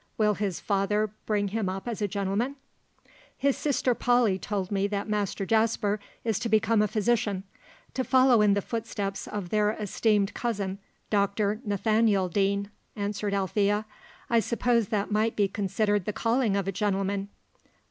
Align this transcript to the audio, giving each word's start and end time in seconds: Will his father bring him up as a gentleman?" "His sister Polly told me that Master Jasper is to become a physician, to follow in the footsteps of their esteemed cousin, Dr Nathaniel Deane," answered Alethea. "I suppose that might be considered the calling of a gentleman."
Will 0.17 0.33
his 0.33 0.59
father 0.59 1.11
bring 1.27 1.49
him 1.49 1.69
up 1.69 1.87
as 1.87 2.01
a 2.01 2.07
gentleman?" 2.07 2.55
"His 3.37 3.55
sister 3.55 3.93
Polly 3.93 4.39
told 4.39 4.71
me 4.71 4.87
that 4.87 5.07
Master 5.07 5.45
Jasper 5.45 5.99
is 6.23 6.39
to 6.39 6.49
become 6.49 6.81
a 6.81 6.87
physician, 6.87 7.43
to 7.93 8.03
follow 8.03 8.41
in 8.41 8.55
the 8.55 8.63
footsteps 8.63 9.27
of 9.27 9.49
their 9.49 9.69
esteemed 9.73 10.33
cousin, 10.33 10.79
Dr 11.11 11.61
Nathaniel 11.63 12.29
Deane," 12.29 12.71
answered 12.95 13.35
Alethea. 13.35 13.85
"I 14.27 14.39
suppose 14.39 14.87
that 14.87 15.11
might 15.11 15.35
be 15.35 15.47
considered 15.47 16.05
the 16.05 16.13
calling 16.13 16.55
of 16.57 16.67
a 16.67 16.71
gentleman." 16.71 17.29